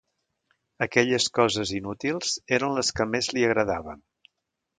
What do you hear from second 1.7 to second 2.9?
inútils eren